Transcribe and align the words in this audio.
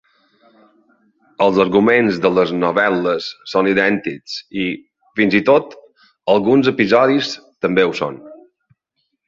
Els 1.45 1.59
arguments 1.63 2.17
de 2.23 2.31
les 2.37 2.53
novel·les 2.63 3.27
són 3.53 3.69
idèntics 3.73 4.39
i, 4.63 4.65
fins 5.21 5.39
i 5.43 5.45
tot, 5.53 5.79
alguns 6.37 6.73
episodis 6.75 7.33
també 7.67 7.89
ho 7.89 7.97
són. 8.05 8.23